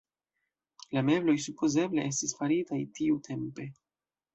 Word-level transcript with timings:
La 0.97 1.03
mebloj 1.11 1.37
supozeble 1.45 2.09
estis 2.15 2.37
faritaj 2.43 2.85
tiutempe. 3.01 3.73